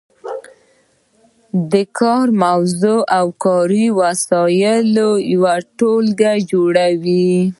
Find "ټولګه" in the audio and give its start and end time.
5.77-6.31